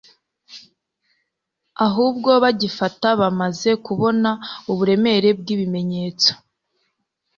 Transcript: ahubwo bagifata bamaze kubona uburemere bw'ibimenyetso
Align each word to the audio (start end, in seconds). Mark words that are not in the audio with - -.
ahubwo 1.87 2.31
bagifata 2.43 3.07
bamaze 3.21 3.69
kubona 3.85 4.29
uburemere 4.71 5.29
bw'ibimenyetso 5.39 6.31